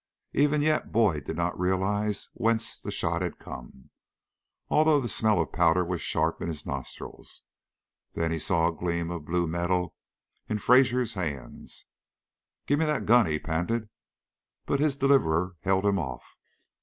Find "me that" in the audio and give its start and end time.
12.79-13.05